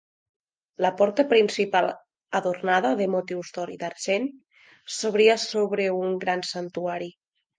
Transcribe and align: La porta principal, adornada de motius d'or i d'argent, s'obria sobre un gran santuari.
La 0.83 0.89
porta 1.01 1.25
principal, 1.33 1.89
adornada 2.39 2.93
de 3.03 3.07
motius 3.17 3.51
d'or 3.57 3.73
i 3.75 3.77
d'argent, 3.83 4.27
s'obria 4.97 5.37
sobre 5.45 5.89
un 5.99 6.19
gran 6.27 6.45
santuari. 6.55 7.13